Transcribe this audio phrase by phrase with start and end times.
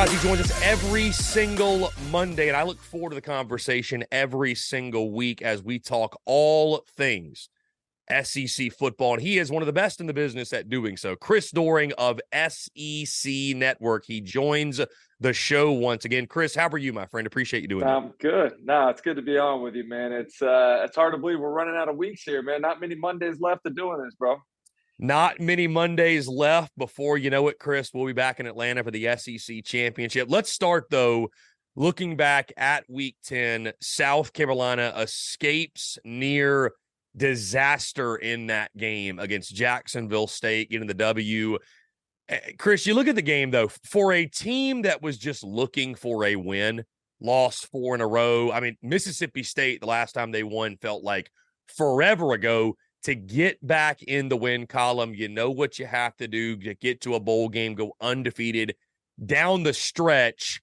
[0.00, 5.12] Guys, joins us every single Monday, and I look forward to the conversation every single
[5.12, 7.50] week as we talk all things
[8.22, 9.12] SEC football.
[9.12, 11.16] And he is one of the best in the business at doing so.
[11.16, 14.06] Chris Doering of SEC Network.
[14.06, 14.80] He joins
[15.20, 16.26] the show once again.
[16.26, 17.26] Chris, how are you, my friend?
[17.26, 17.84] Appreciate you doing.
[17.84, 18.18] I'm that.
[18.20, 18.52] good.
[18.64, 20.12] No, it's good to be on with you, man.
[20.12, 22.62] It's uh it's hard to believe we're running out of weeks here, man.
[22.62, 24.38] Not many Mondays left of doing this, bro.
[25.02, 27.90] Not many Mondays left before you know it, Chris.
[27.94, 30.28] We'll be back in Atlanta for the SEC championship.
[30.30, 31.30] Let's start though.
[31.74, 36.72] Looking back at week 10, South Carolina escapes near
[37.16, 41.56] disaster in that game against Jacksonville State, getting the W.
[42.28, 45.94] Eh, Chris, you look at the game though, for a team that was just looking
[45.94, 46.84] for a win,
[47.22, 48.52] lost four in a row.
[48.52, 51.30] I mean, Mississippi State, the last time they won, felt like
[51.74, 56.28] forever ago to get back in the win column, you know what you have to
[56.28, 58.74] do to get to a bowl game, go undefeated
[59.24, 60.60] down the stretch.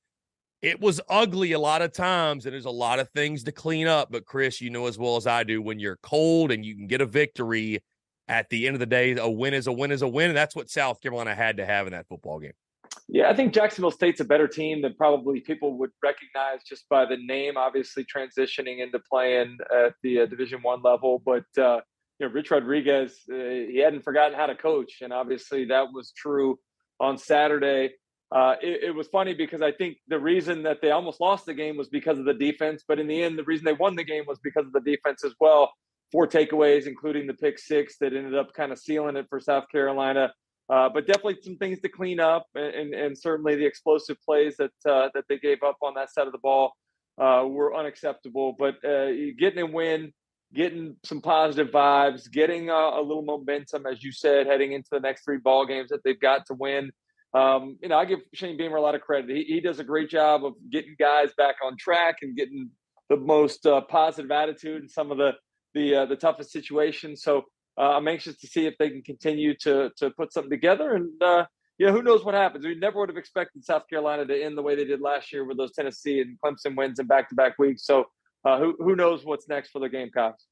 [0.62, 3.88] It was ugly a lot of times, and there's a lot of things to clean
[3.88, 4.12] up.
[4.12, 6.88] But Chris, you know as well as I do, when you're cold and you can
[6.88, 7.84] get a victory
[8.28, 10.30] at the end of the day, a win is a win is a win.
[10.30, 12.54] And that's what South Carolina had to have in that football game.
[13.07, 17.06] Yeah, I think Jacksonville State's a better team than probably people would recognize just by
[17.06, 17.56] the name.
[17.56, 21.81] Obviously, transitioning into playing at the uh, Division One level, but uh,
[22.19, 26.12] you know, Rich Rodriguez, uh, he hadn't forgotten how to coach, and obviously that was
[26.12, 26.60] true
[27.00, 27.92] on Saturday.
[28.31, 31.54] Uh, it, it, was funny because I think the reason that they almost lost the
[31.54, 34.04] game was because of the defense, but in the end, the reason they won the
[34.04, 35.72] game was because of the defense as well.
[36.12, 39.66] Four takeaways, including the pick six that ended up kind of sealing it for South
[39.72, 40.34] Carolina.
[40.69, 44.58] Uh, but definitely some things to clean up, and, and, and certainly the explosive plays
[44.58, 46.74] that uh, that they gave up on that side of the ball
[47.18, 48.54] uh, were unacceptable.
[48.60, 49.08] But uh,
[49.40, 50.12] getting a win
[50.54, 55.00] getting some positive vibes, getting a, a, little momentum, as you said, heading into the
[55.00, 56.92] next three ball games that they've got to win.
[57.34, 59.30] Um, you know, I give Shane Beamer a lot of credit.
[59.30, 62.70] He, he, does a great job of getting guys back on track and getting
[63.10, 65.34] the most uh, positive attitude in some of the
[65.74, 67.22] the uh, the toughest situations.
[67.22, 67.44] So
[67.78, 70.94] uh, I'm anxious to see if they can continue to to put something together.
[70.94, 71.46] And uh,
[71.78, 72.66] you know, who knows what happens?
[72.66, 75.46] We never would have expected South Carolina to end the way they did last year
[75.46, 77.86] with those Tennessee and Clemson wins in back to back weeks.
[77.86, 78.06] So
[78.48, 80.46] uh, who who knows what's next for the Gamecocks?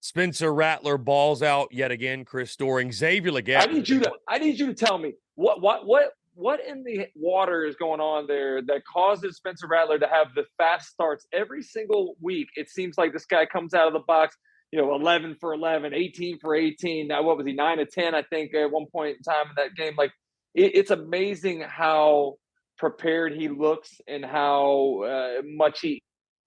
[0.00, 2.24] Spencer Rattler balls out yet again.
[2.24, 3.62] Chris Doering, Xavier Legette.
[3.62, 6.82] I need you to I need you to tell me what what what what in
[6.82, 11.26] the water is going on there that causes Spencer Rattler to have the fast starts
[11.32, 12.48] every single week?
[12.56, 14.36] It seems like this guy comes out of the box,
[14.72, 17.06] you know, 11 for 11, 18 for 18.
[17.06, 19.54] Now, what was he, 9 to 10, I think, at one point in time in
[19.56, 19.92] that game?
[19.96, 20.10] Like,
[20.54, 22.36] it, it's amazing how
[22.78, 26.02] prepared he looks and how uh, much he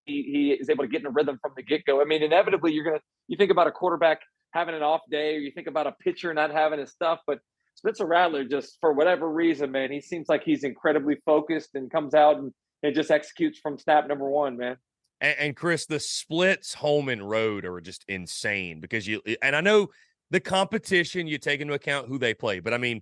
[0.06, 2.02] he, is able to get in a rhythm from the get go.
[2.02, 4.22] I mean, inevitably, you're to, you think about a quarterback
[4.52, 7.40] having an off day, or you think about a pitcher not having his stuff, but
[7.75, 12.13] Spencer Rattler, just for whatever reason, man, he seems like he's incredibly focused and comes
[12.13, 12.54] out and,
[12.84, 14.78] and just executes from snap number one, man.
[15.19, 19.62] And, and Chris, the splits home and road are just insane because you, and I
[19.62, 19.90] know
[20.31, 23.02] the competition, you take into account who they play, but I mean,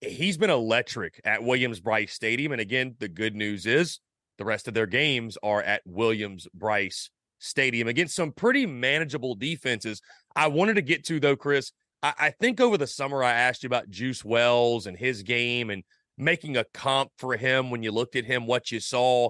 [0.00, 2.52] he's been electric at Williams Brice Stadium.
[2.52, 4.00] And again, the good news is
[4.38, 10.00] the rest of their games are at Williams Brice Stadium against some pretty manageable defenses.
[10.34, 11.72] I wanted to get to, though, Chris.
[12.02, 15.70] I, I think over the summer I asked you about Juice Wells and his game
[15.70, 15.82] and
[16.16, 19.28] making a comp for him when you looked at him, what you saw.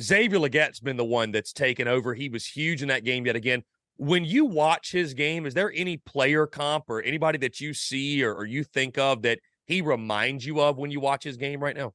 [0.00, 2.14] Xavier Legette's been the one that's taken over.
[2.14, 3.62] He was huge in that game yet again.
[3.96, 8.24] When you watch his game, is there any player comp or anybody that you see
[8.24, 11.60] or, or you think of that he reminds you of when you watch his game
[11.60, 11.92] right now?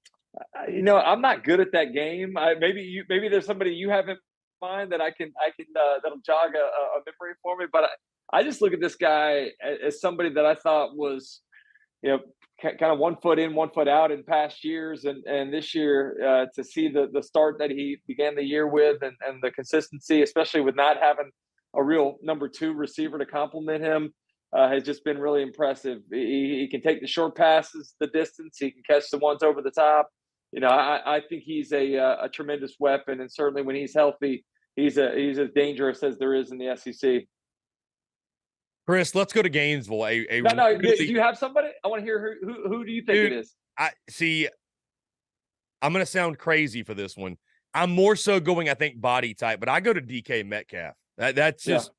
[0.69, 2.37] You know, I'm not good at that game.
[2.37, 4.17] I, maybe you, maybe there's somebody you have in
[4.61, 7.65] mind that I can, I can, uh, that'll jog a, a, memory for me.
[7.71, 11.41] But I, I just look at this guy as, somebody that I thought was,
[12.01, 12.19] you know,
[12.61, 16.17] kind of one foot in, one foot out in past years, and and this year
[16.25, 19.51] uh, to see the the start that he began the year with, and and the
[19.51, 21.29] consistency, especially with not having
[21.75, 24.13] a real number two receiver to complement him.
[24.53, 25.99] Uh, has just been really impressive.
[26.09, 28.55] He, he, can take the short passes, the distance.
[28.57, 30.09] He can catch the ones over the top
[30.51, 33.93] you know, I, I think he's a uh, a tremendous weapon, and certainly when he's
[33.93, 37.23] healthy, he's a he's as dangerous as there is in the SEC.
[38.87, 40.05] Chris, let's go to Gainesville.
[40.05, 40.67] A, a no, no.
[40.73, 41.69] Really, do you have somebody?
[41.83, 42.69] I want to hear who, who.
[42.69, 43.53] Who do you think dude, it is?
[43.77, 44.47] I see.
[45.81, 47.37] I'm going to sound crazy for this one.
[47.73, 50.95] I'm more so going, I think, body type, but I go to DK Metcalf.
[51.17, 51.91] That, that's just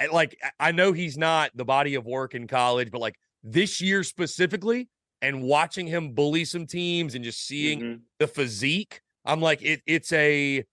[0.00, 0.08] yeah.
[0.10, 4.02] like I know he's not the body of work in college, but like this year
[4.02, 4.88] specifically,
[5.22, 8.00] and watching him bully some teams and just seeing mm-hmm.
[8.18, 10.64] the physique, I'm like, it, it's a,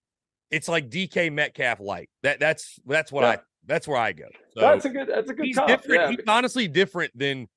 [0.52, 2.10] it's like DK Metcalf light.
[2.24, 3.30] That that's that's what yeah.
[3.30, 4.28] I that's where I go.
[4.54, 5.46] So that's a good that's a good.
[5.46, 6.02] He's different.
[6.02, 6.10] Yeah.
[6.12, 7.48] He's honestly different than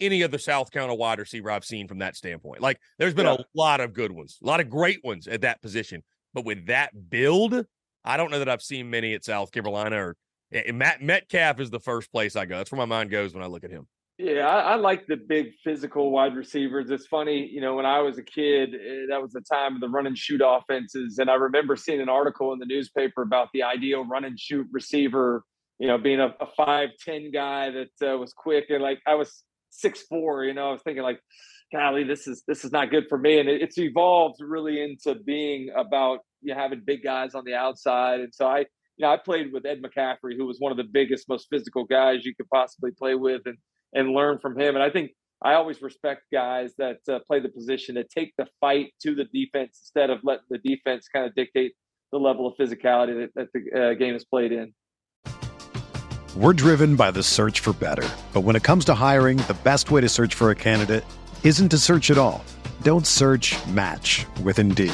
[0.00, 2.60] any other South Carolina wide receiver I've seen from that standpoint.
[2.60, 3.34] Like there's been Yeah.
[3.38, 6.02] a lot of good ones, a lot of great ones at that position.
[6.34, 7.64] But with that build,
[8.04, 10.16] I don't know that I've seen many at South Carolina or
[10.72, 12.58] Matt Metcalf is the first place I go.
[12.58, 13.86] That's where my mind goes when I look at him.
[14.18, 16.90] Yeah, I, I like the big physical wide receivers.
[16.90, 19.82] It's funny, you know, when I was a kid, eh, that was the time of
[19.82, 21.18] the run and shoot offenses.
[21.18, 24.66] And I remember seeing an article in the newspaper about the ideal run and shoot
[24.72, 25.44] receiver,
[25.78, 28.70] you know, being a, a 5'10 guy that uh, was quick.
[28.70, 31.20] And like I was six four, you know, I was thinking like,
[31.70, 33.38] golly, this is this is not good for me.
[33.38, 37.54] And it, it's evolved really into being about you know, having big guys on the
[37.54, 38.20] outside.
[38.20, 38.66] And so I, you
[39.00, 42.24] know, I played with Ed McCaffrey, who was one of the biggest, most physical guys
[42.24, 43.42] you could possibly play with.
[43.44, 43.58] And
[43.92, 44.74] and learn from him.
[44.74, 45.12] And I think
[45.42, 49.24] I always respect guys that uh, play the position that take the fight to the
[49.24, 51.74] defense instead of letting the defense kind of dictate
[52.12, 54.72] the level of physicality that, that the uh, game is played in.
[56.36, 58.06] We're driven by the search for better.
[58.34, 61.04] But when it comes to hiring, the best way to search for a candidate
[61.42, 62.44] isn't to search at all.
[62.82, 64.92] Don't search match with Indeed.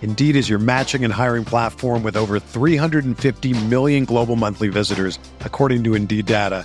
[0.00, 5.84] Indeed is your matching and hiring platform with over 350 million global monthly visitors, according
[5.84, 6.64] to Indeed data,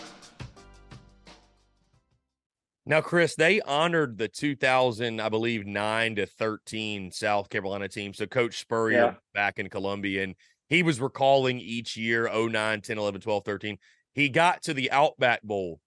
[2.85, 8.13] Now, Chris, they honored the 2000, I believe, 9 to 13 South Carolina team.
[8.13, 9.13] So, Coach Spurrier Yeah.
[9.33, 10.35] back in Columbia, and
[10.67, 13.77] he was recalling each year 09, 10, 11, 12, 13.
[14.13, 15.79] He got to the Outback Bowl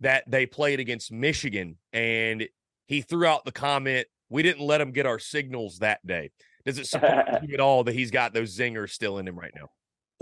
[0.00, 2.46] that they played against Michigan, and
[2.86, 6.30] he threw out the comment, We didn't let him get our signals that day.
[6.64, 9.52] Does it surprise you at all that he's got those zingers still in him right
[9.54, 9.68] now?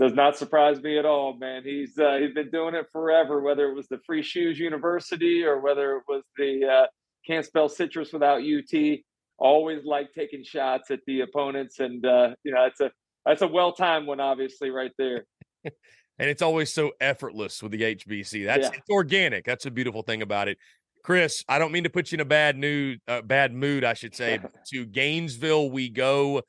[0.03, 1.63] Does not surprise me at all, man.
[1.63, 3.39] He's uh, he's been doing it forever.
[3.39, 6.87] Whether it was the Free Shoes University or whether it was the uh,
[7.25, 8.99] Can't Spell Citrus without UT,
[9.37, 12.91] always like taking shots at the opponents, and uh, you know that's a
[13.25, 15.23] that's a well timed one, obviously, right there.
[15.63, 15.73] and
[16.19, 18.43] it's always so effortless with the HBC.
[18.43, 18.77] That's Yeah.
[18.77, 19.45] it's organic.
[19.45, 20.57] That's a beautiful thing about it.
[21.05, 23.93] Chris, I don't mean to put you in a bad mood, uh, bad mood, I
[23.93, 24.39] should say.
[24.73, 26.41] to Gainesville we go.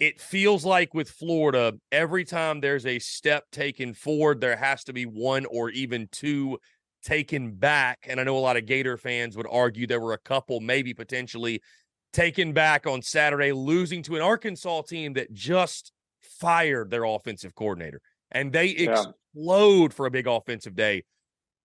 [0.00, 4.94] It feels like with Florida, every time there's a step taken forward, there has to
[4.94, 6.58] be one or even two
[7.04, 7.98] taken back.
[8.08, 10.94] And I know a lot of Gator fans would argue there were a couple, maybe
[10.94, 11.60] potentially
[12.14, 18.00] taken back on Saturday, losing to an Arkansas team that just fired their offensive coordinator
[18.30, 19.04] and they Yeah.
[19.34, 21.02] explode for a big offensive day.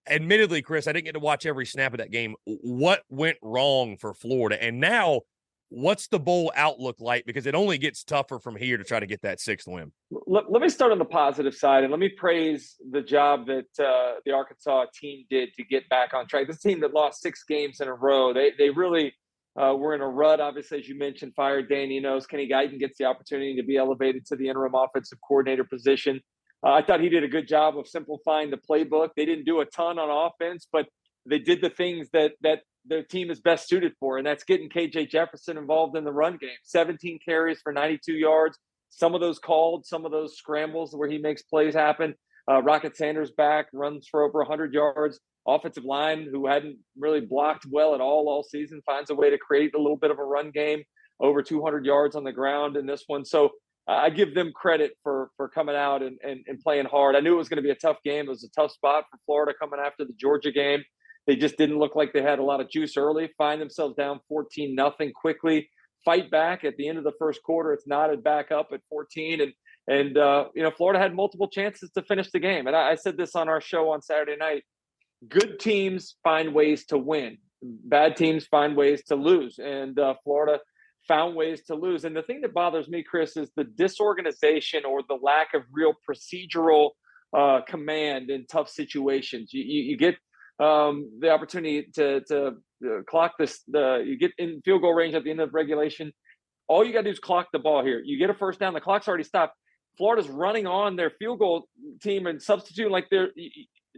[0.08, 2.36] Admittedly, Chris, I didn't get to watch every snap of that game.
[2.44, 4.62] What went wrong for Florida?
[4.62, 5.22] And now,
[5.76, 7.26] what's the bowl outlook like?
[7.26, 9.92] Because it only gets tougher from here to try to get that sixth win.
[10.10, 13.68] Let, let me start on the positive side and let me praise the job that
[13.78, 16.48] uh, the Arkansas team did to get back on track.
[16.48, 19.14] This team that lost six games in a row, they they really
[19.62, 20.40] uh, were in a rut.
[20.40, 22.26] Obviously, as you mentioned, fired Dan Enos.
[22.26, 26.22] Kenny Guiton gets the opportunity to be elevated to the interim offensive coordinator position.
[26.66, 29.10] Uh, I thought he did a good job of simplifying the playbook.
[29.18, 30.88] They didn't do a ton on offense, but
[31.26, 34.70] they did the things that that their team is best suited for, and that's getting
[34.70, 36.58] KJ Jefferson involved in the run game.
[36.64, 38.58] 17 carries for 92 yards.
[38.90, 42.16] Some of those called, some of those scrambles where he makes plays happen.
[42.50, 45.20] Uh, Rocket Sanders back, runs for over 100 yards.
[45.48, 49.38] Offensive line, who hadn't really blocked well at all all season, finds a way to
[49.38, 50.84] create a little bit of a run game.
[51.20, 53.26] Over 200 yards on the ground in this one.
[53.26, 53.52] So
[53.88, 57.16] I give them credit for for coming out and, and, and playing hard.
[57.16, 58.26] I knew it was going to be a tough game.
[58.26, 60.84] It was a tough spot for Florida coming after the Georgia game.
[61.28, 63.30] They just didn't look like they had a lot of juice early.
[63.38, 65.70] Find themselves down 14 nothing quickly.
[66.04, 67.74] Fight back at the end of the first quarter.
[67.74, 69.54] It's knotted back up at 14, and
[69.88, 72.68] and uh, you know Florida had multiple chances to finish the game.
[72.68, 74.64] And I, I said this on our show on Saturday night.
[75.28, 77.38] Good teams find ways to win.
[77.62, 79.58] Bad teams find ways to lose.
[79.58, 80.60] And uh, Florida
[81.08, 82.04] found ways to lose.
[82.04, 85.94] And the thing that bothers me, Chris, is the disorganization or the lack of real
[86.08, 86.92] procedural
[87.36, 89.54] uh, command in tough situations.
[89.54, 90.16] You, you, you get
[90.60, 92.48] um, the opportunity to to
[92.86, 93.62] uh, clock this.
[93.68, 96.12] The you get in field goal range at the end of regulation.
[96.68, 98.02] All you got to do is clock the ball here.
[98.04, 98.74] You get a first down.
[98.74, 99.56] The clock's already stopped.
[99.98, 101.68] Florida's running on their field goal
[102.02, 103.30] team and substitute like they're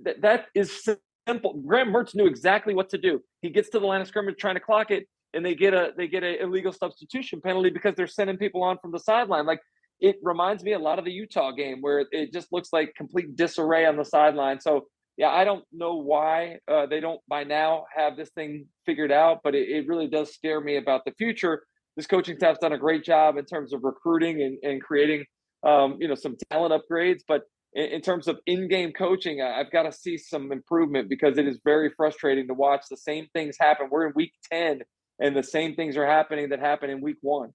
[0.03, 0.87] that, that is
[1.27, 1.61] simple.
[1.65, 3.21] Graham Mertz knew exactly what to do.
[3.41, 5.93] He gets to the line of scrimmage trying to clock it, and they get a
[5.97, 9.45] they get an illegal substitution penalty because they're sending people on from the sideline.
[9.45, 9.61] Like
[9.99, 13.35] it reminds me a lot of the Utah game where it just looks like complete
[13.35, 14.59] disarray on the sideline.
[14.59, 14.87] So
[15.17, 19.39] yeah, I don't know why uh, they don't by now have this thing figured out,
[19.43, 21.63] but it, it, really does scare me about the future.
[21.95, 25.25] This coaching staff's done a great job in terms of recruiting and, and creating,
[25.63, 27.21] um, you know, some talent upgrades.
[27.27, 27.41] But
[27.73, 31.59] in, in terms of in-game coaching, I've got to see some improvement because it is
[31.65, 33.87] very frustrating to watch the same things happen.
[33.89, 34.81] We're in week ten,
[35.19, 37.53] and the same things are happening that happened in week one.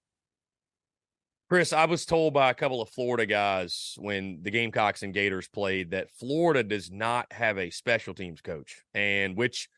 [1.53, 5.49] Chris, I was told by a couple of Florida guys when the Gamecocks and Gators
[5.49, 9.69] played that Florida does not have a special teams coach, and which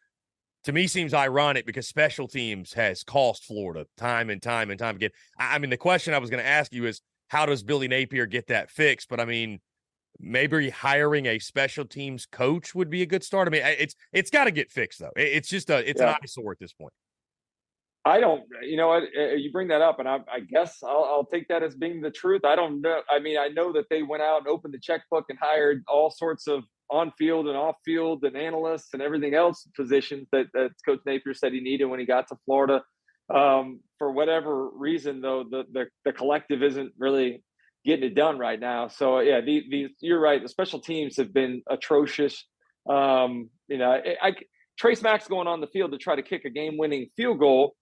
[0.63, 4.95] to me seems ironic because special teams has cost Florida time and time and time
[4.95, 5.11] again.
[5.37, 8.27] I mean, the question I was going to ask you is how does Billy Napier
[8.27, 9.09] get that fixed?
[9.09, 9.59] But I mean,
[10.21, 13.49] maybe hiring a special teams coach would be a good start.
[13.49, 15.11] I mean, it's it's got to get fixed though.
[15.17, 16.11] It's just a it's yeah.
[16.11, 16.93] an eyesore at this point.
[18.07, 21.05] I don't, you know what, uh, you bring that up, and I, I guess I'll,
[21.05, 22.45] I'll, take that as being the truth.
[22.45, 23.01] I don't know.
[23.11, 26.11] I mean, I know that they went out and opened the checkbook and hired all
[26.11, 30.71] sorts of on field and off field and analysts and everything else positions that, that
[30.85, 32.83] Coach Napier said he needed when he got to Florida.
[33.35, 37.43] Um, for whatever reason, though, the, the, the collective isn't really
[37.87, 38.89] getting it done right now.
[38.89, 40.43] So yeah, the you're right.
[40.43, 42.45] The special teams have been atrocious.
[42.89, 44.33] Um, you know, I, I
[44.79, 47.75] Trey Smack going on the field to try to kick a game-winning field goal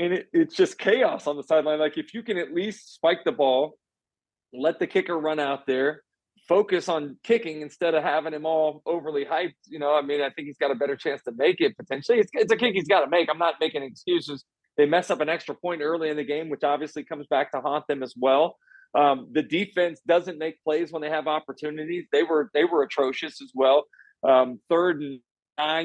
[0.00, 1.78] and it, it's just chaos on the sideline.
[1.78, 3.74] Like if you can at least spike the ball,
[4.52, 6.02] let the kicker run out there,
[6.48, 9.54] focus on kicking instead of having him all overly hyped.
[9.66, 12.18] You know, I mean, I think he's got a better chance to make it potentially.
[12.18, 13.28] It's, it's a kick he's got to make.
[13.30, 14.44] I'm not making excuses.
[14.76, 17.60] They mess up an extra point early in the game, which obviously comes back to
[17.60, 18.56] haunt them as well.
[18.98, 22.06] Um, the defense doesn't make plays when they have opportunities.
[22.10, 23.84] They were they were atrocious as well.
[24.26, 25.20] Um, third and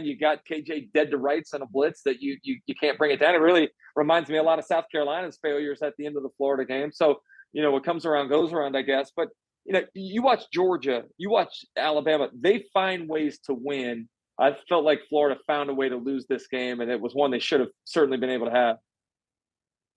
[0.03, 3.12] you got KJ dead to rights on a blitz that you you you can't bring
[3.12, 3.36] it down.
[3.36, 6.30] It really reminds me a lot of South Carolina's failures at the end of the
[6.38, 6.91] Florida game.
[6.91, 7.21] So
[7.54, 9.12] you know what comes around goes around, I guess.
[9.15, 9.30] But
[9.65, 12.30] you know, you watch Georgia, you watch Alabama.
[12.39, 14.08] They find ways to win.
[14.38, 17.32] I felt like Florida found a way to lose this game, and it was one
[17.32, 18.78] they should have certainly been able to have.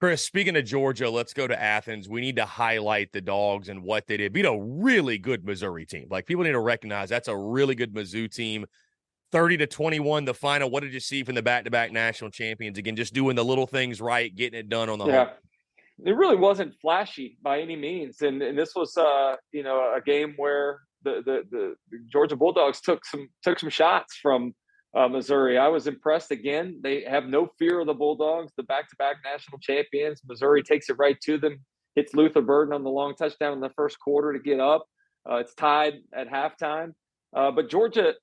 [0.01, 2.09] Chris, speaking of Georgia, let's go to Athens.
[2.09, 4.33] We need to highlight the dogs and what they did.
[4.33, 6.07] Beat a really good Missouri team.
[6.09, 8.65] Like people need to recognize that's a really good Mizzou team.
[9.33, 12.79] 30 to 21 the final what did you see from the back-to-back national champions?
[12.79, 15.25] Again just doing the little things right getting it done on the yeah.
[15.25, 15.35] home.
[16.07, 20.01] it really wasn't flashy by any means and, and this was uh you know a
[20.01, 21.75] game where the, the the,
[22.11, 24.55] georgia bulldogs took some took some shots from
[24.97, 25.59] uh, missouri.
[25.59, 26.81] I was impressed again.
[26.83, 30.23] They have no fear of the bulldogs the back-to-back national champions.
[30.27, 31.61] Missouri takes it right to them
[31.99, 34.87] hits luther burden on the long touchdown in the first quarter to get up.
[35.29, 36.93] Uh, it's tied at halftime
[37.35, 38.15] uh, but Georgia,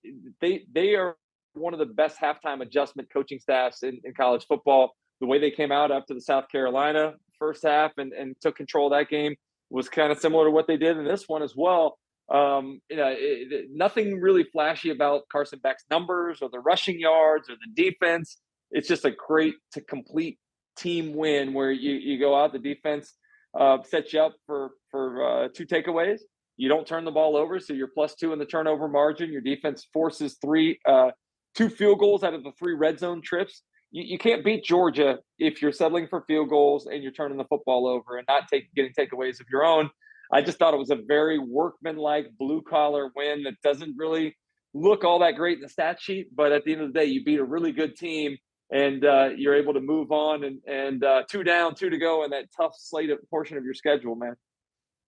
[0.42, 1.16] they they are
[1.54, 4.96] one of the best halftime adjustment coaching staffs in, in college football.
[5.22, 8.88] The way they came out after the South Carolina first half and, and took control
[8.88, 9.36] of that game
[9.70, 11.98] was kind of similar to what they did in this one as well.
[12.34, 17.00] Um, you know, it, it, nothing really flashy about Carson Beck's numbers or the rushing
[17.00, 18.38] yards or the defense.
[18.72, 20.40] It's just a great to complete
[20.76, 23.14] team win where you, you go out, the defense
[23.58, 26.20] uh, sets you up for for uh, two takeaways
[26.58, 29.32] you don't turn the ball over, so you're plus two in the turnover margin.
[29.32, 31.12] Your defense forces three, uh,
[31.54, 33.64] two field goals out of the three red zone trips.
[33.92, 37.46] You, you can't beat Georgia if you're settling for field goals and you're turning the
[37.46, 39.90] football over and not take, getting takeaways of your own.
[40.32, 44.36] I just thought it was a very workmanlike blue collar win that doesn't really
[44.74, 47.06] look all that great in the stat sheet, but at the end of the day,
[47.06, 48.38] you beat a really good team
[48.72, 52.24] and uh, you're able to move on and and uh, two down, two to go
[52.24, 54.36] in that tough slate of portion of your schedule, man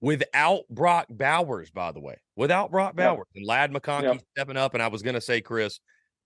[0.02, 3.36] without Brock Bowers, by the way, without Brock Bowers yep.
[3.36, 4.22] and Ladd McConkey yep.
[4.36, 4.74] stepping up.
[4.74, 5.80] And I was going to say, Chris,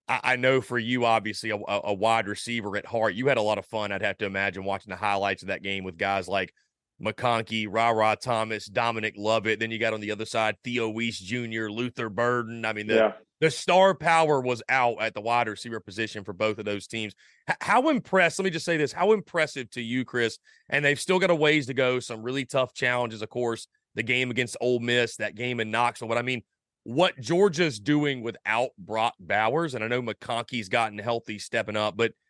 [0.07, 3.41] I, I, know for you, obviously, a, a, wide receiver at heart, you had a
[3.41, 3.91] lot of fun.
[3.91, 6.53] I'd have to imagine watching the highlights of that game with guys like
[7.01, 9.59] McConkey, Rara Thomas, Dominic Lovett.
[9.59, 12.65] Then you got on the other side Theo Wease Jr., Luther Burden.
[12.65, 13.11] I mean, the, yeah.
[13.41, 17.13] The star power was out at the wide receiver position for both of those teams.
[17.49, 20.37] H- how impressed, let me just say this, how impressive to you, Chris?
[20.69, 24.03] And they've still got a ways to go, some really tough challenges, of course, the
[24.03, 26.07] game against Ole Miss, that game in Knoxville.
[26.07, 26.43] But I mean,
[26.83, 32.13] what Georgia's doing without Brock Bowers, and I know McConkey's gotten healthy, stepping up, but–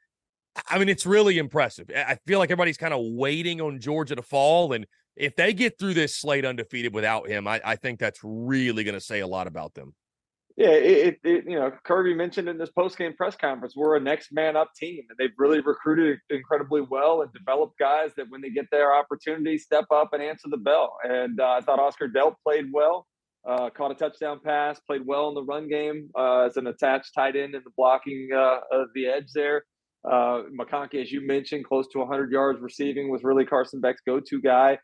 [0.67, 1.89] I mean, it's really impressive.
[1.95, 4.73] I feel like everybody's kind of waiting on Georgia to fall.
[4.73, 8.83] And if they get through this slate undefeated without him, I, I think that's really
[8.83, 9.95] going to say a lot about them.
[10.61, 13.99] Yeah, it, it, you know Kirby mentioned in this post game press conference, we're a
[13.99, 18.41] next man up team, and they've really recruited incredibly well and developed guys that when
[18.41, 20.97] they get their opportunity, step up and answer the bell.
[21.03, 23.07] And uh, I thought Oscar Delp played well,
[23.43, 27.15] uh, caught a touchdown pass, played well in the run game uh, as an attached
[27.15, 29.63] tight end in the blocking uh, of the edge there.
[30.05, 34.39] Uh, McConkey, as you mentioned, close to 100 yards receiving, was really Carson Beck's go-to
[34.39, 34.77] guy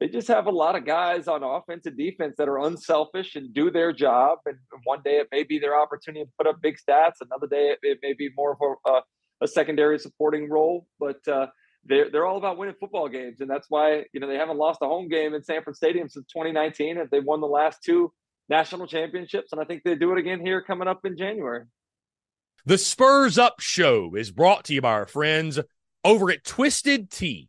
[0.00, 3.54] they just have a lot of guys on offense and defense that are unselfish and
[3.54, 4.38] do their job.
[4.46, 7.14] And one day it may be their opportunity to put up big stats.
[7.20, 9.02] Another day it, may be more of a, a,
[9.42, 10.86] a secondary supporting role.
[10.98, 11.46] But uh,
[11.86, 14.80] they're they're all about winning football games, and that's why you know they haven't lost
[14.82, 18.12] a home game in Sanford Stadium since 2019, and they won the last two
[18.48, 19.52] national championships.
[19.52, 21.64] And I think they do it again here coming up in January.
[22.66, 25.60] The Spurs Up Show is brought to you by our friends
[26.02, 27.48] over at Twisted Tea.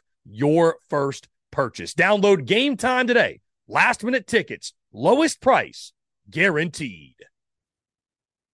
[0.25, 1.93] your first purchase.
[1.93, 3.41] Download game time today.
[3.67, 5.93] Last minute tickets, lowest price
[6.29, 7.15] guaranteed.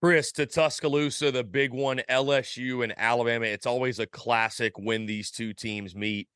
[0.02, 3.46] Chris to Tuscaloosa, the big one, LSU and Alabama.
[3.46, 6.28] It's always a classic when these two teams meet.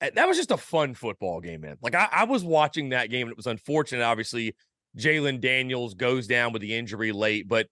[0.00, 1.76] Eh, that was just a fun football game, man.
[1.82, 4.02] Like I, I was watching that game, and it was unfortunate.
[4.02, 4.54] Obviously,
[4.96, 7.66] Jalen Daniels goes down with the injury late, but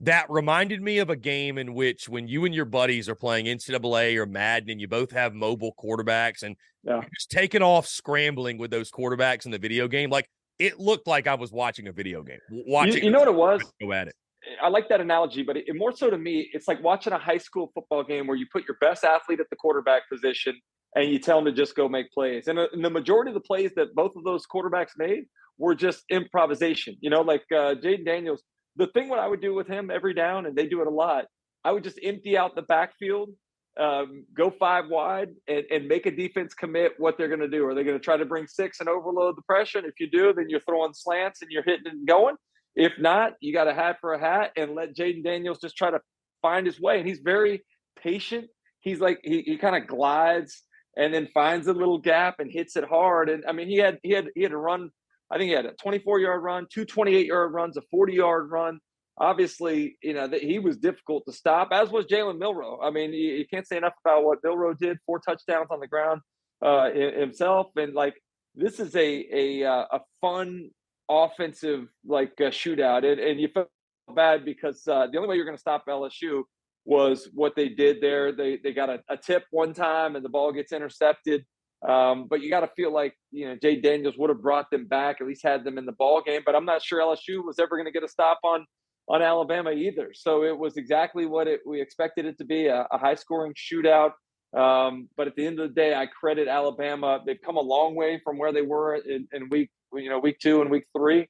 [0.00, 3.46] that reminded me of a game in which when you and your buddies are playing
[3.46, 7.00] NCAA or Madden and you both have mobile quarterbacks and yeah.
[7.14, 10.10] just taking off scrambling with those quarterbacks in the video game.
[10.10, 10.28] Like
[10.58, 12.38] it looked like I was watching a video game.
[12.50, 13.62] Watching, you, you know what it was?
[13.80, 14.14] Go at it.
[14.62, 17.38] I like that analogy, but it, more so to me, it's like watching a high
[17.38, 20.54] school football game where you put your best athlete at the quarterback position
[20.94, 22.48] and you tell them to just go make plays.
[22.48, 25.24] And, uh, and the majority of the plays that both of those quarterbacks made
[25.58, 26.96] were just improvisation.
[27.00, 28.42] You know, like uh, Jayden Daniels
[28.76, 30.90] the thing what I would do with him every down, and they do it a
[30.90, 31.26] lot,
[31.64, 33.30] I would just empty out the backfield,
[33.78, 37.66] um, go five wide, and, and make a defense commit what they're going to do.
[37.66, 39.78] Are they going to try to bring six and overload the pressure?
[39.78, 42.36] And if you do, then you're throwing slants and you're hitting and going.
[42.74, 45.90] If not, you got a hat for a hat and let Jayden Daniels just try
[45.90, 46.00] to
[46.42, 46.98] find his way.
[46.98, 47.64] And he's very
[48.00, 48.48] patient.
[48.80, 50.62] He's like he, he kind of glides
[50.96, 53.28] and then finds a little gap and hits it hard.
[53.28, 54.90] And I mean, he had he had he had to run
[55.30, 58.50] I think he had a 24 yard run, two 28 yard runs, a 40 yard
[58.50, 58.78] run.
[59.18, 62.80] Obviously, you know, that he was difficult to stop, as was Jalen Milroe.
[62.82, 65.86] I mean, you, you, can't say enough about what Milrow did, four touchdowns on the
[65.86, 66.20] ground
[66.62, 67.68] uh, himself.
[67.76, 68.14] And like,
[68.54, 70.68] this is a, a, uh, a fun
[71.08, 73.10] offensive like uh, shootout.
[73.10, 73.68] And, and you felt
[74.14, 76.42] bad because uh, the only way you're going to stop LSU
[76.84, 78.32] was what they did there.
[78.32, 81.46] They, they got a, a tip one time and the ball gets intercepted
[81.86, 84.86] Um, but you got to feel like you know Jay Daniels would have brought them
[84.86, 86.42] back, at least had them in the ball game.
[86.44, 88.66] But I'm not sure LSU was ever going to get a stop on
[89.08, 90.12] on Alabama either.
[90.14, 93.54] So it was exactly what it, we expected it to be a, a high scoring
[93.54, 94.12] shootout.
[94.56, 97.20] Um, but at the end of the day, I credit Alabama.
[97.24, 100.38] They've come a long way from where they were in, in week you know week
[100.38, 101.28] two and week three.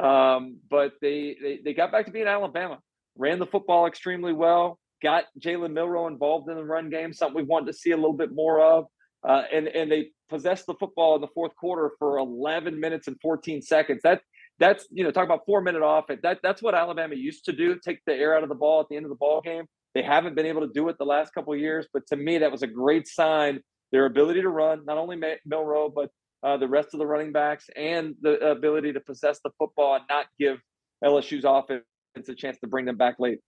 [0.00, 2.78] Um, but they, they they got back to being Alabama.
[3.16, 4.78] Ran the football extremely well.
[5.02, 8.12] Got Jalen Milroe involved in the run game, something we wanted to see a little
[8.12, 8.86] bit more of.
[9.26, 13.16] Uh, and and they possessed the football in the fourth quarter for 11 minutes and
[13.20, 14.00] 14 seconds.
[14.02, 14.22] That
[14.58, 16.20] that's you know talk about four minute offense.
[16.22, 17.78] That that's what Alabama used to do.
[17.78, 19.64] Take the air out of the ball at the end of the ball game.
[19.94, 22.52] They haven't been able to do it the last couple years, but to me that
[22.52, 23.60] was a great sign.
[23.92, 26.10] Their ability to run, not only Milroe but
[26.42, 30.04] uh, the rest of the running backs, and the ability to possess the football and
[30.08, 30.58] not give
[31.04, 31.84] LSU's offense
[32.28, 33.38] a chance to bring them back late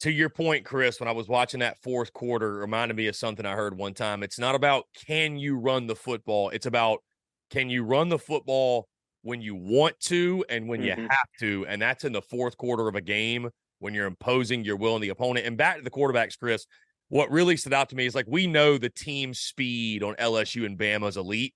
[0.00, 3.46] to your point, Chris, when I was watching that fourth quarter, reminded me of something
[3.46, 4.22] I heard one time.
[4.22, 7.02] It's not about can you run the football, it's about
[7.50, 8.88] can you run the football
[9.26, 11.00] when you want to and when mm-hmm.
[11.00, 11.66] you have to.
[11.68, 15.00] And that's in the fourth quarter of a game when you're imposing your will on
[15.00, 15.46] the opponent.
[15.46, 16.64] And back to the quarterbacks, Chris,
[17.08, 20.64] what really stood out to me is like we know the team speed on LSU
[20.64, 21.54] and Bama's elite.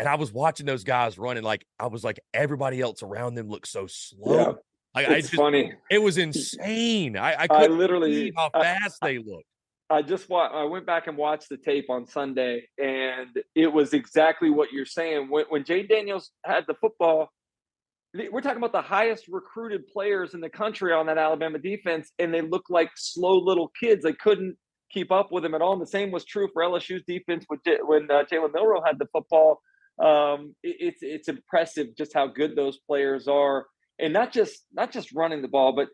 [0.00, 3.48] And I was watching those guys running, like I was like, everybody else around them
[3.48, 4.34] looked so slow.
[4.34, 4.52] Yeah.
[4.94, 5.72] I, it's I just, funny.
[5.90, 7.16] It was insane.
[7.16, 9.46] I, I couldn't I literally how fast they looked.
[9.88, 13.92] I just wa- I went back and watched the tape on Sunday, and it was
[13.92, 15.28] exactly what you're saying.
[15.30, 17.30] When, when Jay Daniels had the football,
[18.14, 22.32] we're talking about the highest recruited players in the country on that Alabama defense, and
[22.32, 24.02] they looked like slow little kids.
[24.02, 24.56] They couldn't
[24.90, 25.72] keep up with him at all.
[25.72, 29.60] And the same was true for LSU's defense when uh, Jalen Milroe had the football.
[30.02, 33.66] Um, it, it's it's impressive just how good those players are
[34.02, 35.88] and not just not just running the ball, but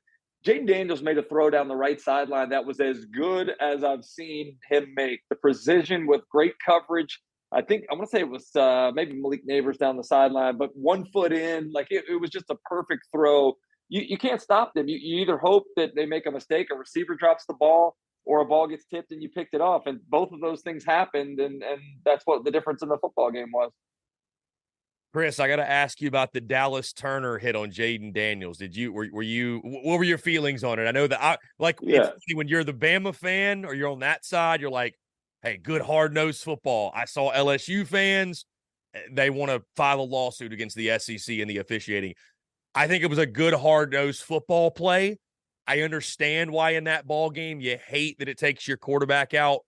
[0.44, 4.04] Jayden Daniels made a throw down the right sideline that was as good as I've
[4.04, 5.20] seen him make.
[5.30, 7.20] The precision with great coverage.
[7.52, 10.58] I think I want to say it was uh, maybe Malik Nabers down the sideline,
[10.58, 13.54] but one foot in, like it, it was just a perfect throw.
[13.88, 14.86] You, you can't stop them.
[14.86, 18.40] You, you either hope that they make a mistake, a receiver drops the ball, or
[18.40, 19.86] a ball gets tipped and you picked it off.
[19.86, 23.30] And both of those things happened, and and that's what the difference in the football
[23.30, 23.72] game was.
[25.12, 28.58] Chris, I got to ask you about the Dallas Turner hit on Jayden Daniels.
[28.58, 30.86] Did you were, were you what were your feelings on it?
[30.86, 32.10] I know that I like yeah.
[32.34, 34.98] when you're the Bama fan or you're on that side, you're like,
[35.42, 36.92] hey, good hard nosed football.
[36.94, 38.44] I saw LSU fans,
[38.94, 42.14] eh, they want to file a lawsuit against the SEC and the officiating.
[42.74, 45.18] I think it was a good hard nosed football play.
[45.66, 49.60] I understand why in that ball game you hate that it takes your quarterback out.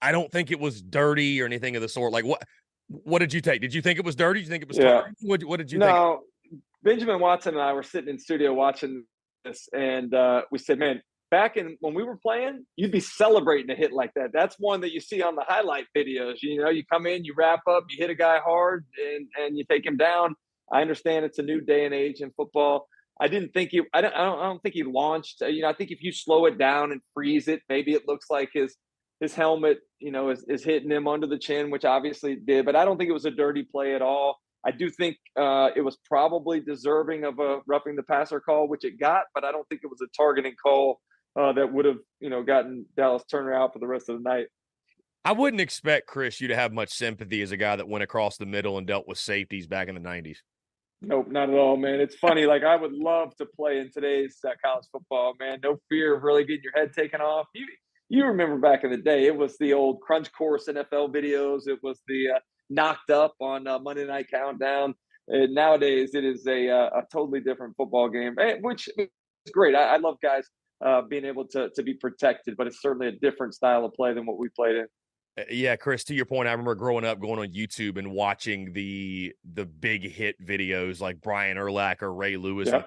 [0.00, 2.12] I don't think it was dirty or anything of the sort.
[2.12, 2.42] Like what
[2.88, 3.60] what did you take?
[3.60, 4.40] Did you think it was dirty?
[4.40, 5.02] Did you think it was yeah.
[5.20, 6.62] What, what, did you no, think?
[6.82, 9.04] Benjamin Watson and I were sitting in studio watching
[9.44, 13.70] this, and uh, we said, man, back in when we were playing, you'd be celebrating
[13.70, 14.30] a hit like that.
[14.32, 16.36] That's one that you see on the highlight videos.
[16.40, 19.58] You know, you come in, you wrap up, you hit a guy hard, and and
[19.58, 20.34] you take him down.
[20.72, 22.86] I understand it's a new day and age in football.
[23.20, 23.82] I didn't think he.
[23.92, 24.14] I don't.
[24.14, 25.40] I don't, I don't think he launched.
[25.40, 28.26] You know, I think if you slow it down and freeze it, maybe it looks
[28.30, 28.76] like his
[29.20, 32.64] his helmet, you know, is, is hitting him under the chin, which obviously did.
[32.64, 34.38] But I don't think it was a dirty play at all.
[34.64, 38.84] I do think uh, it was probably deserving of a roughing the passer call, which
[38.84, 41.00] it got, but I don't think it was a targeting call
[41.38, 44.28] uh, that would have, you know, gotten Dallas Turner out for the rest of the
[44.28, 44.46] night.
[45.24, 48.36] I wouldn't expect Chris you to have much sympathy as a guy that went across
[48.36, 50.38] the middle and dealt with safeties back in the '90s.
[51.00, 52.00] Nope, not at all, man.
[52.00, 52.46] It's funny.
[52.46, 55.60] Like I would love to play in today's uh, college football, man.
[55.62, 57.46] No fear of really getting your head taken off.
[57.54, 57.66] You
[58.08, 61.68] you remember back in the day, it was the old crunch course NFL videos.
[61.68, 62.38] It was the uh,
[62.70, 64.94] knocked up on uh, Monday Night Countdown.
[65.28, 69.08] And nowadays, it is a, uh, a totally different football game, eh, which is
[69.52, 69.74] great.
[69.74, 70.48] I, I love guys
[70.84, 74.14] uh, being able to to be protected, but it's certainly a different style of play
[74.14, 74.86] than what we played in.
[75.38, 76.04] Uh, yeah, Chris.
[76.04, 80.10] To your point, I remember growing up going on YouTube and watching the the big
[80.10, 82.84] hit videos like Brian Urlacher, Ray Lewis, yeah.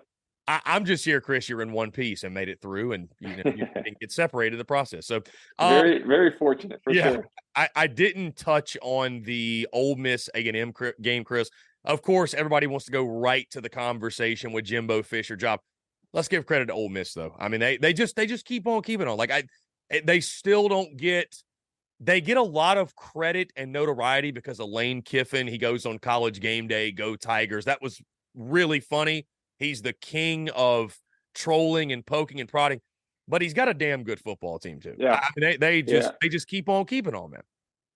[0.52, 1.48] I, am just here, Chris.
[1.48, 4.56] You're in one piece and made it through, and you, know, you didn't get separated
[4.56, 5.08] in the process.
[5.08, 5.18] So
[5.60, 7.28] um, very, very fortunate for yeah, sure.
[7.56, 11.50] I, I didn't touch on the Ole Miss A and M game, Chris.
[11.86, 15.62] Of course, everybody wants to go right to the conversation with Jimbo Fisher job.
[16.14, 17.34] Let's give credit to Ole Miss though.
[17.40, 19.18] I mean, they they just they just keep on keeping on.
[19.18, 19.44] Like I,
[19.90, 21.36] eh, they still don't get.
[22.04, 25.46] They get a lot of credit and notoriety because of Lane Kiffin.
[25.46, 27.66] He goes on College Game Day, go Tigers.
[27.66, 28.02] That was
[28.34, 29.28] really funny
[29.62, 31.00] He's the king of
[31.36, 32.82] trolling and poking and prodding,
[33.28, 34.96] but he's got a damn good football team too.
[34.98, 36.16] Yeah, I mean, they they just yeah.
[36.22, 37.42] they just keep on keeping on, man.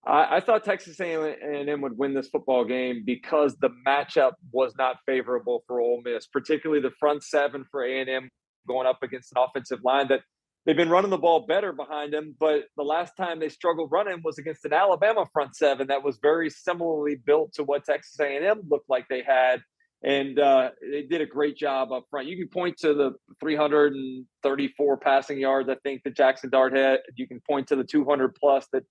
[0.05, 4.97] I, I thought Texas A&M would win this football game because the matchup was not
[5.05, 8.29] favorable for Ole Miss, particularly the front seven for A&M
[8.67, 10.21] going up against an offensive line that
[10.65, 12.35] they've been running the ball better behind them.
[12.39, 16.19] But the last time they struggled running was against an Alabama front seven that was
[16.21, 19.61] very similarly built to what Texas A&M looked like they had.
[20.05, 22.27] And uh, they did a great job up front.
[22.27, 26.99] You can point to the 334 passing yards I think that Jackson Dart had.
[27.15, 28.83] You can point to the 200 plus that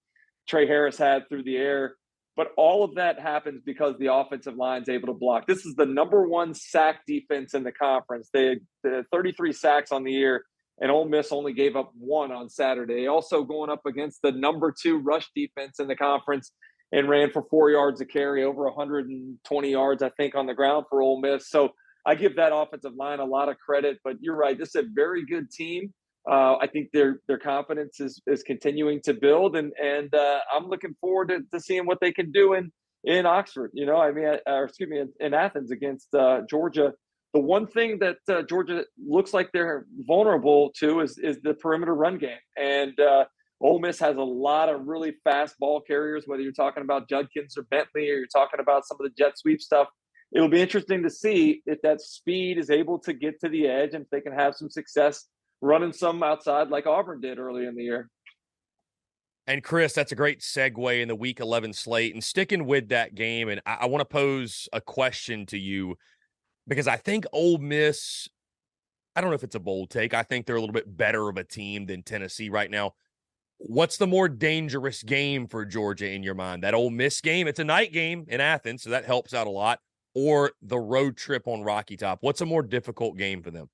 [0.49, 1.95] Tre Harris had through the air.
[2.37, 5.47] But all of that happens because the offensive line is able to block.
[5.47, 8.29] This is the number one sack defense in the conference.
[8.33, 10.45] They had 33 sacks on the year,
[10.81, 13.07] and Ole Miss only gave up one on Saturday.
[13.07, 16.51] Also going up against the number two rush defense in the conference
[16.95, 20.87] and ran for four yards a carry, over 120 yards, I think, on the ground
[20.89, 21.51] for Ole Miss.
[21.51, 21.71] So
[22.07, 23.99] I give that offensive line a lot of credit.
[24.05, 25.93] But you're right, this is a very good team.
[26.31, 30.69] Uh, I think their their confidence is is continuing to build, and and uh, I'm
[30.69, 32.71] looking forward to, to seeing what they can do in
[33.03, 33.73] in Oxford.
[33.75, 36.93] You know, I mean, uh, or excuse me, in, in Athens against uh, Georgia.
[37.35, 41.95] The one thing that uh, Georgia looks like they're vulnerable to is is the perimeter
[41.95, 43.25] run game, and uh,
[43.61, 46.25] Ole Miss has a lot of really fast ball carriers.
[46.27, 49.39] Whether you're talking about Judkins or Bentley, or you're talking about some of the jet
[49.39, 49.89] sweep stuff,
[50.33, 53.95] it'll be interesting to see if that speed is able to get to the edge
[53.95, 55.29] and if they can have some success
[55.61, 58.11] running some outside like Auburn did early in the year.
[59.47, 62.15] And Chris, that's a great segue in the Week 11 slate.
[62.15, 65.97] And sticking with that game, and I, I want to pose a question to you
[66.67, 68.29] because I think Ole Miss.
[69.17, 70.13] I don't know if it's a bold take.
[70.13, 72.95] I think they're a little bit better of a team than Tennessee right now.
[73.67, 76.63] What's the more dangerous game for Georgia in your mind?
[76.63, 77.49] That Ole Miss game?
[77.49, 79.81] It's a night game in Athens, so that helps out a lot.
[80.15, 82.19] Or the road trip on Rocky Top?
[82.21, 83.69] What's a more difficult game for them?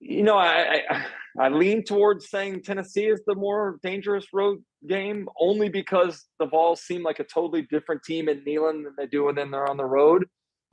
[0.00, 1.06] you know, I, I,
[1.38, 6.82] I lean towards saying Tennessee is the more dangerous road game, only because the Vols
[6.82, 9.84] seem like a totally different team in Neyland than they do when they're on the
[9.84, 10.26] road.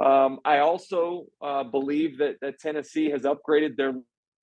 [0.03, 3.93] Um, I also uh, believe that, that Tennessee has upgraded their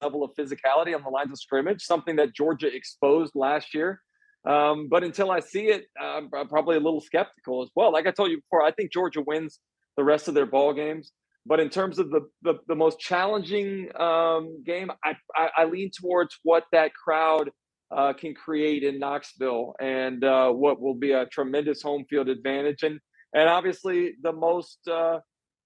[0.03, 4.01] level of physicality on the lines of scrimmage, something that Georgia exposed last year.
[4.47, 7.93] Um, but until I see it, I'm probably a little skeptical as well.
[7.93, 9.59] Like I told you before, I think Georgia wins
[9.97, 11.13] the rest of their ball games.
[11.47, 15.91] But in terms of the the, the most challenging um, game, I, I, I lean
[15.91, 17.51] towards what that crowd
[17.91, 22.83] uh, can create in Knoxville and uh, what will be a tremendous home field advantage
[22.83, 23.01] and
[23.35, 25.21] and obviously the most uh,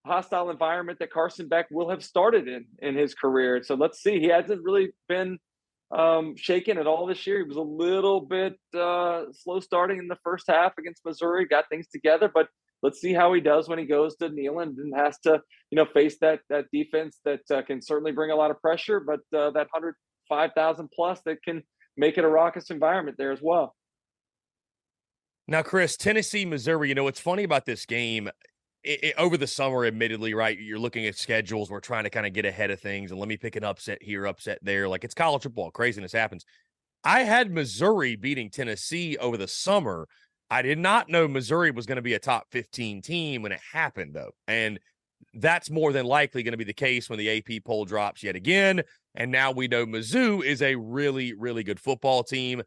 [0.06, 3.62] hostile environment that Carson Beck will have started in in his career.
[3.62, 4.20] So let's see.
[4.20, 5.38] He hasn't really been
[5.90, 7.38] um, shaken at all this year.
[7.38, 11.68] He was a little bit uh, slow starting in the first half against Missouri, got
[11.68, 12.48] things together, but
[12.82, 15.40] let's see how he does when he goes to Neyland and has to,
[15.70, 19.00] you know, face that that defense that uh, can certainly bring a lot of pressure,
[19.00, 19.94] but uh, that hundred
[20.28, 21.62] five thousand plus that can
[21.96, 23.74] make it a raucous environment there as well.
[25.46, 26.88] Now, Chris, Tennessee, Missouri.
[26.88, 28.30] You know what's funny about this game?
[28.85, 30.59] It, it, over the summer, admittedly, right?
[30.59, 31.70] You're looking at schedules.
[31.70, 34.03] We're trying to kind of get ahead of things, and let me pick an upset
[34.03, 34.88] here, upset there.
[34.88, 36.44] Like it's college football, craziness happens.
[37.03, 40.07] I had Missouri beating Tennessee over the summer
[40.51, 43.61] I did not know Missouri was going to be a top 15 team when it
[43.73, 44.33] happened, though.
[44.47, 44.79] And
[45.33, 48.37] that's more than likely going to be the case when the AP poll drops yet
[48.37, 48.83] again.
[49.14, 52.62] And now we know Mizzou is a really, really good football team.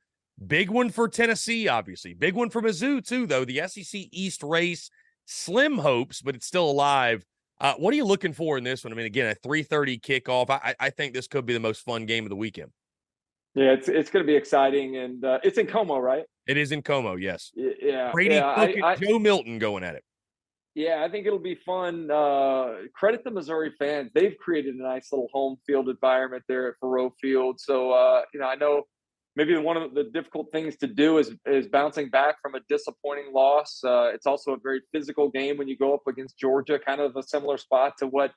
[0.46, 2.14] Big one for Tennessee, obviously.
[2.14, 3.46] Big one for Mizzou, too, though.
[3.46, 4.90] The SEC East race,
[5.28, 7.24] slim hopes, but it's still alive.
[7.60, 8.94] Uh, what are you looking for in this one?
[8.94, 10.50] I mean, again, a 3:30 kickoff.
[10.50, 12.72] I, I think this could be the most fun game of the weekend.
[13.56, 16.24] Yeah, it's it's going to be exciting, and uh, it's in Como, right?
[16.48, 17.52] It is in Como, yes.
[17.56, 20.04] Yeah, Brady yeah, I, I, Joe Milton going at it.
[20.76, 22.12] Yeah, I think it'll be fun.
[22.12, 26.76] Uh, credit the Missouri fans; they've created a nice little home field environment there at
[26.80, 27.60] Faurot Field.
[27.60, 28.84] So, uh, you know, I know
[29.38, 33.32] maybe one of the difficult things to do is is bouncing back from a disappointing
[33.32, 33.80] loss.
[33.86, 37.16] Uh, it's also a very physical game when you go up against Georgia, kind of
[37.16, 38.32] a similar spot to what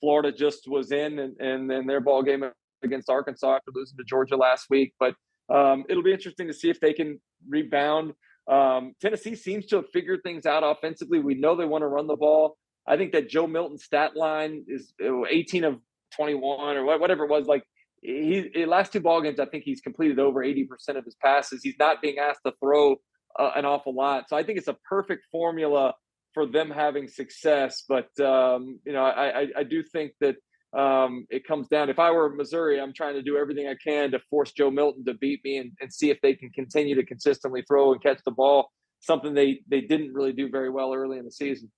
[0.00, 2.44] Florida just was in and in, in, in, their ball game
[2.84, 4.94] against Arkansas after losing to Georgia last week.
[5.00, 5.14] But
[5.52, 8.12] um, it'll be interesting to see if they can rebound.
[8.48, 11.18] Um, Tennessee seems to have figured things out offensively.
[11.18, 12.56] We know they want to run the ball.
[12.86, 15.80] I think that Joe Milton stat line is uh, 18 of
[16.14, 17.46] 21 or whatever it was.
[17.46, 17.64] Like
[18.04, 21.62] he, last two ball games, I think he's completed over 80% of his passes.
[21.62, 22.96] He's not being asked to throw
[23.38, 24.28] uh, an awful lot.
[24.28, 25.94] So I think it's a perfect formula
[26.34, 27.84] for them having success.
[27.88, 30.36] But um, you know, I, I, I do think that
[30.78, 31.88] um, it comes down.
[31.88, 35.04] If I were Missouri, I'm trying to do everything I can to force Joe Milton
[35.06, 38.20] to beat me and, and see if they can continue to consistently throw and catch
[38.24, 38.70] the ball.
[39.00, 41.70] Something they they didn't really do very well early in the season.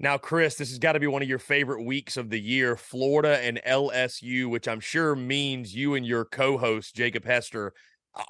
[0.00, 2.76] Now, Chris, this has got to be one of your favorite weeks of the year,
[2.76, 7.72] Florida and LSU, which I'm sure means you and your co-host Jacob Hester.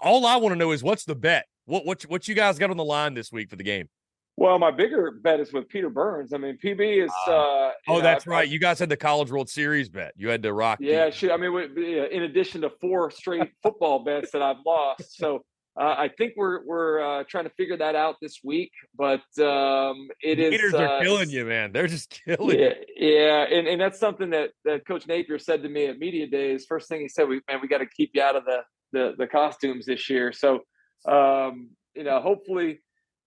[0.03, 1.47] All I want to know is what's the bet?
[1.67, 3.89] What what what you guys got on the line this week for the game?
[4.37, 6.33] Well, my bigger bet is with Peter Burns.
[6.33, 7.13] I mean, PB is.
[7.27, 8.49] Uh, oh, know, that's I, right.
[8.49, 10.13] you guys had the College World Series bet.
[10.17, 10.81] You had to rock.
[10.83, 11.79] Yeah, I mean,
[12.11, 15.45] in addition to four straight football bets that I've lost, so
[15.79, 18.71] uh, I think we're we're uh, trying to figure that out this week.
[18.97, 20.51] But um, it is.
[20.53, 21.73] Gators are uh, killing you, man.
[21.73, 22.59] They're just killing.
[22.59, 23.09] Yeah, you.
[23.09, 26.67] yeah, and, and that's something that that Coach Napier said to me at media days.
[26.69, 28.61] First thing he said, "We man, we got to keep you out of the
[28.93, 30.61] the the costumes this year." So,
[31.09, 32.81] um, you know, hopefully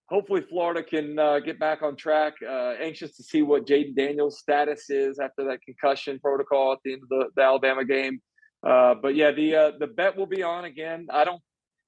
[0.08, 2.34] hopefully Florida can uh, get back on track.
[2.42, 6.94] Uh, anxious to see what Jayden Daniels' status is after that concussion protocol at the
[6.94, 8.20] end of the, the Alabama game.
[8.66, 11.06] Uh, but yeah, the uh, the bet will be on again.
[11.12, 11.40] I don't.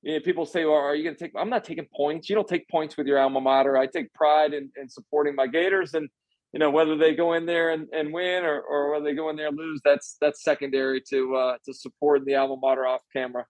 [0.03, 2.28] You know, people say, "Well, are you going to take?" I'm not taking points.
[2.28, 3.76] You don't take points with your alma mater.
[3.76, 6.09] I take pride in, in supporting my Gators, and
[6.53, 9.28] you know whether they go in there and, and win or, or whether they go
[9.30, 13.03] in there and lose, that's that's secondary to uh, to support the alma mater off
[13.12, 13.46] camera.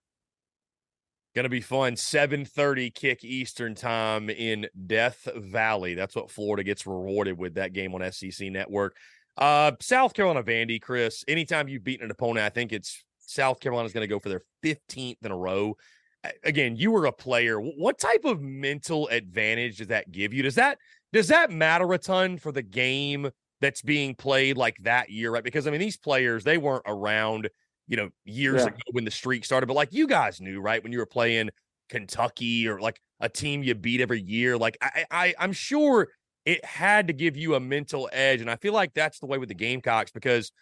[1.33, 1.93] Going to be fun.
[1.93, 5.93] 7:30 kick Eastern time in Death Valley.
[5.93, 8.97] That's what Florida gets rewarded with that game on SEC Network.
[9.37, 11.23] Uh, South Carolina Vandy, Chris.
[11.29, 14.43] Anytime you've beaten an opponent, I think it's South Carolina's going to go for their
[14.63, 15.77] 15th in a row.
[16.43, 17.59] Again, you were a player.
[17.59, 20.43] What type of mental advantage does that give you?
[20.43, 20.77] Does that
[21.13, 25.43] does that matter a ton for the game that's being played like that year, right?
[25.43, 27.49] Because I mean, these players they weren't around
[27.91, 28.67] you know, years yeah.
[28.67, 29.67] ago when the streak started.
[29.67, 31.49] But like you guys knew, right, when you were playing
[31.89, 36.07] Kentucky or like a team you beat every year, like I, I I'm sure
[36.45, 38.39] it had to give you a mental edge.
[38.39, 40.53] And I feel like that's the way with the Gamecocks because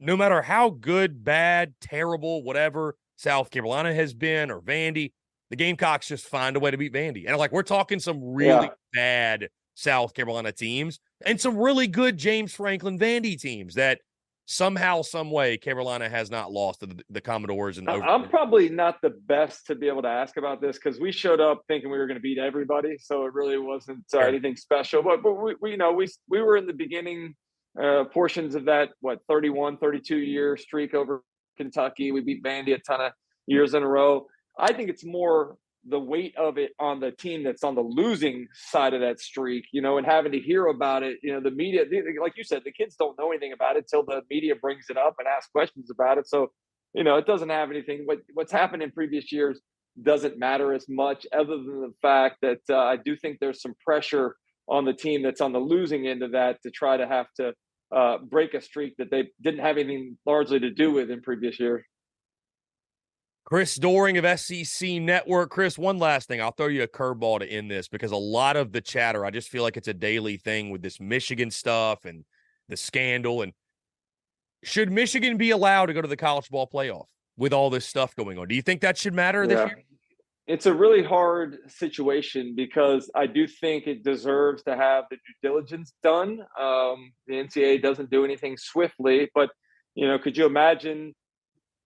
[0.00, 5.12] no matter how good, bad, terrible, whatever South Carolina has been or Vandy,
[5.50, 7.26] the Gamecocks just find a way to beat Vandy.
[7.26, 8.68] And like we're talking some really yeah.
[8.94, 14.00] bad South Carolina teams and some really good James Franklin Vandy teams that
[14.46, 17.78] somehow, some way, Carolina has not lost to the, the Commodores.
[17.78, 21.10] And I'm probably not the best to be able to ask about this because we
[21.10, 24.56] showed up thinking we were going to beat everybody, so it really wasn't uh, anything
[24.56, 25.02] special.
[25.02, 27.34] But but we, we, you know we we were in the beginning
[27.80, 31.22] uh, portions of that what 31, 32 year streak over
[31.58, 32.10] Kentucky.
[32.12, 33.12] We beat Vandy a ton of
[33.46, 34.26] years in a row.
[34.58, 38.46] I think it's more the weight of it on the team that's on the losing
[38.52, 41.50] side of that streak, you know, and having to hear about it, you know, the
[41.50, 41.84] media,
[42.20, 44.96] like you said, the kids don't know anything about it till the media brings it
[44.96, 46.26] up and asks questions about it.
[46.26, 46.50] So,
[46.94, 48.02] you know, it doesn't have anything.
[48.06, 49.60] What what's happened in previous years
[50.02, 53.74] doesn't matter as much, other than the fact that uh, I do think there's some
[53.84, 54.36] pressure
[54.68, 57.52] on the team that's on the losing end of that to try to have to
[57.90, 61.58] uh, break a streak that they didn't have anything largely to do with in previous
[61.58, 61.84] years.
[63.44, 65.48] Chris Doering of SEC Network.
[65.48, 66.38] Chris, one last thing.
[66.38, 69.30] I'll throw you a curveball to end this because a lot of the chatter, I
[69.30, 72.26] just feel like it's a daily thing with this Michigan stuff and
[72.68, 73.40] the scandal.
[73.40, 73.54] And
[74.62, 77.06] should Michigan be allowed to go to the college ball playoff
[77.38, 78.48] with all this stuff going on?
[78.48, 79.48] Do you think that should matter yeah.
[79.48, 79.84] this year?
[80.48, 85.48] It's a really hard situation because I do think it deserves to have the due
[85.50, 86.40] diligence done.
[86.58, 89.50] Um, the NCAA doesn't do anything swiftly, but
[89.94, 91.14] you know, could you imagine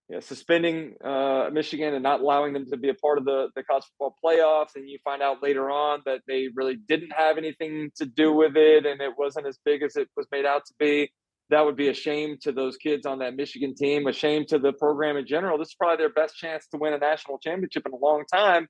[0.09, 3.49] you know, suspending uh, Michigan and not allowing them to be a part of the,
[3.57, 7.39] the college football playoffs, and you find out later on that they really didn't have
[7.39, 10.65] anything to do with it, and it wasn't as big as it was made out
[10.67, 11.11] to be.
[11.53, 14.59] That would be a shame to those kids on that Michigan team, a shame to
[14.59, 15.59] the program in general.
[15.59, 18.67] This is probably their best chance to win a national championship in a long time.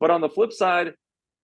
[0.00, 0.94] But on the flip side,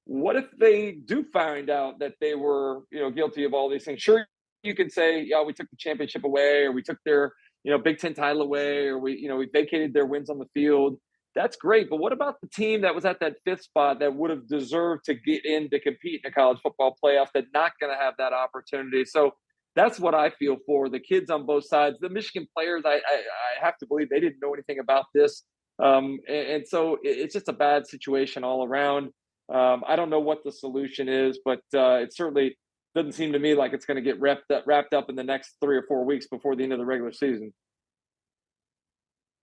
[0.05, 3.84] what if they do find out that they were, you know, guilty of all these
[3.84, 4.01] things?
[4.03, 4.26] Sure,
[4.62, 7.32] you can say, yeah, we took the championship away, or we took their
[7.64, 10.38] you know, Big Ten title away, or we, you know, we vacated their wins on
[10.38, 10.99] the field.
[11.34, 11.88] That's great.
[11.88, 15.05] But what about the team that was at that fifth spot that would have deserved
[15.07, 18.14] to get in to compete in a college football playoff that not going to have
[18.18, 19.05] that opportunity?
[19.05, 19.32] So
[19.74, 21.96] that's what I feel for the kids on both sides.
[22.00, 25.44] The Michigan players, I, I, I have to believe they didn't know anything about this.
[25.78, 29.10] Um, and, and, so it's just a bad situation all around.
[29.52, 32.56] Um, I don't know what the solution is, but uh, it certainly
[32.94, 35.24] doesn't seem to me like it's going to get wrapped up, wrapped up in the
[35.24, 37.52] next three or four weeks before the end of the regular season.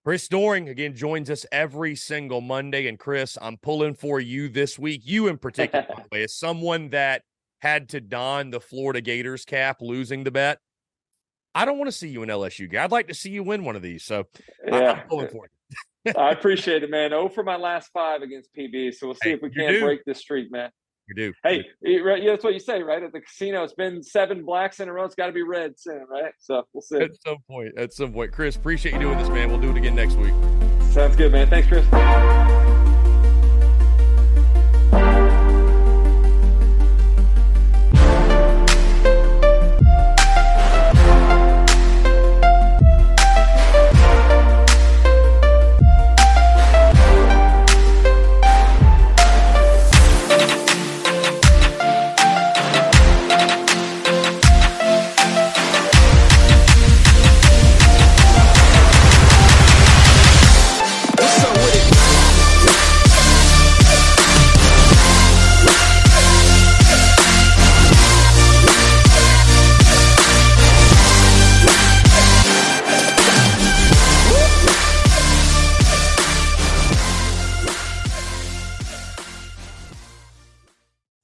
[0.06, 2.88] Chris Doering again joins us every single Monday.
[2.88, 5.02] And Chris, I'm pulling for you this week.
[5.04, 7.24] You in particular, by the way, as someone that
[7.60, 10.60] had to don the Florida Gators cap, losing the bet.
[11.56, 12.72] I don't want to see you in LSU.
[12.72, 12.84] Guy.
[12.84, 14.04] I'd like to see you win one of these.
[14.04, 14.26] So
[14.68, 14.92] yeah.
[14.92, 15.48] I'm pulling for
[16.06, 16.14] you.
[16.18, 17.12] I appreciate it, man.
[17.14, 18.94] Oh for my last five against PB.
[18.94, 20.70] So we'll see hey, if we can't break this streak, man.
[21.10, 21.34] You do.
[21.44, 23.02] Hey, yeah, that's what you say, right?
[23.02, 25.06] At the casino, it's been seven blacks in a row.
[25.06, 26.32] It's got to be red soon, right?
[26.38, 26.98] So we'll see.
[26.98, 28.32] At some point, at some point.
[28.32, 29.50] Chris, appreciate you doing this, man.
[29.50, 30.34] We'll do it again next week.
[30.92, 31.50] Sounds good, man.
[31.50, 32.59] Thanks, Chris.